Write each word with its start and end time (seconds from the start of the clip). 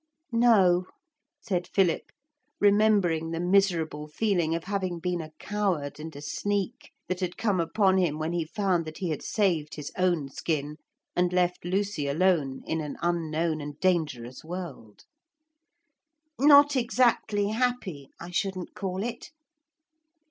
'No,' 0.31 0.87
said 1.41 1.67
Philip, 1.67 2.11
remembering 2.59 3.29
the 3.29 3.39
miserable 3.39 4.07
feeling 4.07 4.55
of 4.55 4.63
having 4.63 4.97
been 4.99 5.21
a 5.21 5.29
coward 5.37 5.99
and 5.99 6.15
a 6.15 6.23
sneak 6.23 6.89
that 7.07 7.19
had 7.19 7.37
come 7.37 7.59
upon 7.59 7.99
him 7.99 8.17
when 8.17 8.33
he 8.33 8.43
found 8.43 8.85
that 8.85 8.97
he 8.97 9.09
had 9.09 9.21
saved 9.21 9.75
his 9.75 9.91
own 9.99 10.27
skin 10.27 10.77
and 11.15 11.31
left 11.31 11.63
Lucy 11.63 12.07
alone 12.07 12.63
in 12.65 12.81
an 12.81 12.97
unknown 13.03 13.61
and 13.61 13.79
dangerous 13.79 14.43
world; 14.43 15.05
'not 16.39 16.75
exactly 16.75 17.49
happy, 17.49 18.09
I 18.19 18.31
shouldn't 18.31 18.73
call 18.73 19.03
it.' 19.03 19.29